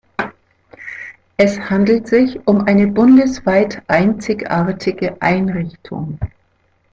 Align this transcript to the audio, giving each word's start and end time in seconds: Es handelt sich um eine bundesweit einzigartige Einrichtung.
Es 1.37 1.59
handelt 1.69 2.07
sich 2.07 2.39
um 2.47 2.61
eine 2.61 2.87
bundesweit 2.87 3.83
einzigartige 3.85 5.21
Einrichtung. 5.21 6.17